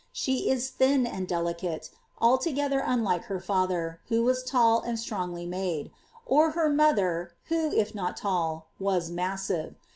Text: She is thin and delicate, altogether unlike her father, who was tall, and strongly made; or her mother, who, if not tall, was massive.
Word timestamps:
She 0.11 0.49
is 0.49 0.71
thin 0.71 1.05
and 1.05 1.27
delicate, 1.27 1.91
altogether 2.19 2.79
unlike 2.83 3.25
her 3.25 3.39
father, 3.39 3.99
who 4.07 4.23
was 4.23 4.41
tall, 4.43 4.79
and 4.81 4.97
strongly 4.97 5.45
made; 5.45 5.91
or 6.25 6.53
her 6.57 6.69
mother, 6.71 7.33
who, 7.49 7.71
if 7.71 7.93
not 7.93 8.17
tall, 8.17 8.65
was 8.79 9.11
massive. 9.11 9.75